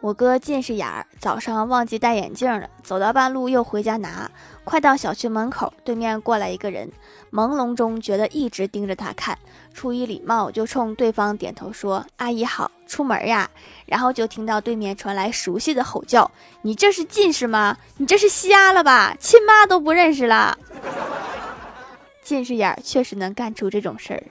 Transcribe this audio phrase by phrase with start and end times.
[0.00, 4.30] 我哥近视眼儿，早上忘记戴眼镜了，走到半路又回家拿。
[4.64, 6.90] 快到小区门口，对面过来一个人，
[7.30, 9.38] 朦胧中觉得一直盯着他看，
[9.74, 13.50] 出于礼貌就冲对方点头说：“阿姨好，出门呀。”
[13.84, 16.30] 然后就听到对面传来熟悉的吼叫
[16.62, 17.76] ：“你这是近视吗？
[17.98, 19.14] 你这是瞎了吧？
[19.20, 20.56] 亲妈都不认识了。”
[22.24, 24.22] 近视眼儿确实能干出这种事儿。